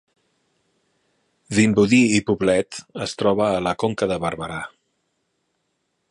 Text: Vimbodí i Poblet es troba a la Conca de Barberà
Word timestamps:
Vimbodí 1.57 1.99
i 2.19 2.21
Poblet 2.29 2.79
es 3.07 3.13
troba 3.21 3.49
a 3.49 3.59
la 3.67 3.73
Conca 3.83 4.09
de 4.13 4.17
Barberà 4.25 4.57